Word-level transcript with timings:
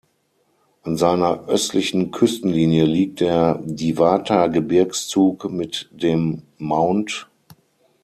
An 0.81 0.97
seiner 0.97 1.45
östlichen 1.47 2.09
Küstenlinie 2.09 2.85
liegt 2.85 3.19
der 3.19 3.59
Diwata-Gebirgszug 3.63 5.47
mit 5.51 5.89
dem 5.91 6.41
Mt. 6.57 7.27